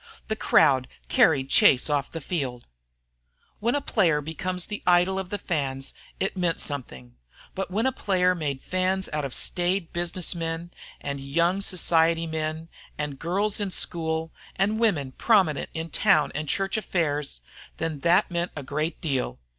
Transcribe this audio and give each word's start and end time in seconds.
The 0.29 0.35
crowd 0.35 0.87
carried 1.09 1.49
Chase 1.51 1.87
off 1.87 2.09
the 2.11 2.21
field. 2.21 2.65
When 3.59 3.75
a 3.75 3.81
player 3.81 4.19
became 4.19 4.57
the 4.67 4.81
idol 4.87 5.19
of 5.19 5.29
the 5.29 5.37
fans 5.37 5.93
it 6.19 6.35
meant 6.35 6.59
something; 6.59 7.17
but 7.53 7.69
when 7.69 7.85
a 7.85 7.91
player 7.91 8.33
made 8.33 8.63
fans 8.63 9.09
out 9.13 9.25
of 9.25 9.31
staid 9.31 9.93
business 9.93 10.33
men, 10.33 10.71
and 10.99 11.21
young 11.21 11.61
society 11.61 12.25
men, 12.25 12.67
and 12.97 13.19
girls 13.19 13.59
in 13.59 13.69
school, 13.69 14.33
and 14.55 14.79
women 14.79 15.11
prominent 15.11 15.69
in 15.75 15.91
town 15.91 16.31
and 16.33 16.49
church 16.49 16.77
affairs, 16.77 17.41
then 17.77 18.01
it 18.03 18.25
meant 18.31 18.51
a 18.55 18.63
great 18.63 18.99
deal. 19.01 19.37